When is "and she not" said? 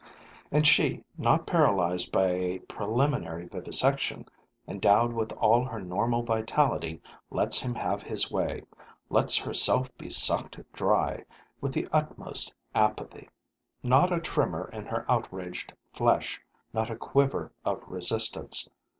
0.51-1.45